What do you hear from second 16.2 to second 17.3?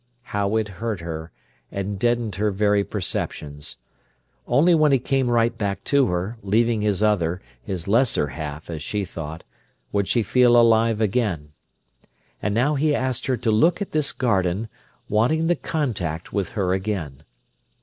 with her again.